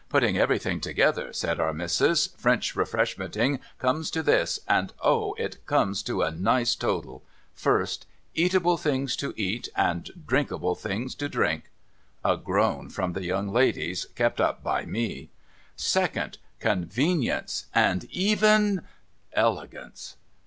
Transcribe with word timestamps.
'Putting 0.10 0.36
everything 0.36 0.82
together,' 0.82 1.32
said 1.32 1.58
Our 1.58 1.72
Missis,' 1.72 2.26
French 2.44 2.76
Refresh 2.76 3.16
menting 3.16 3.58
comes 3.78 4.10
to 4.10 4.22
this, 4.22 4.60
and 4.68 4.92
oh, 5.02 5.34
it 5.38 5.64
comes 5.64 6.02
to 6.02 6.20
a 6.20 6.30
nice 6.30 6.74
total! 6.74 7.22
First: 7.54 8.04
eatable 8.34 8.76
things 8.76 9.16
to 9.16 9.32
eat, 9.34 9.70
and 9.74 10.10
drinkable 10.26 10.74
things 10.74 11.14
to 11.14 11.26
drink.' 11.30 11.70
A 12.22 12.36
groan 12.36 12.90
from 12.90 13.14
the 13.14 13.24
young 13.24 13.48
ladies, 13.48 14.04
kep' 14.14 14.38
up 14.40 14.62
by 14.62 14.84
me.' 14.84 15.30
Second: 15.76 16.36
convenience, 16.60 17.64
and 17.74 18.04
even 18.10 18.82
elegance.' 19.32 20.16